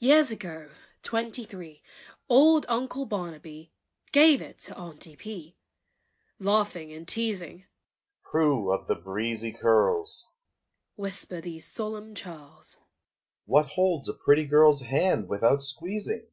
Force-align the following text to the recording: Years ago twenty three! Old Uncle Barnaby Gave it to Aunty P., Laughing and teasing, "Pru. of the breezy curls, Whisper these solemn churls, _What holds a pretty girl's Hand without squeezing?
Years 0.00 0.32
ago 0.32 0.70
twenty 1.04 1.44
three! 1.44 1.84
Old 2.28 2.66
Uncle 2.68 3.06
Barnaby 3.06 3.70
Gave 4.10 4.42
it 4.42 4.58
to 4.62 4.74
Aunty 4.76 5.14
P., 5.14 5.56
Laughing 6.40 6.90
and 6.92 7.06
teasing, 7.06 7.66
"Pru. 8.24 8.74
of 8.74 8.88
the 8.88 8.96
breezy 8.96 9.52
curls, 9.52 10.26
Whisper 10.96 11.40
these 11.40 11.64
solemn 11.64 12.12
churls, 12.16 12.78
_What 13.48 13.68
holds 13.68 14.08
a 14.08 14.14
pretty 14.14 14.46
girl's 14.46 14.80
Hand 14.80 15.28
without 15.28 15.62
squeezing? 15.62 16.26